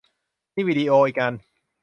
[0.55, 1.33] นี่วิดีโออีกอัน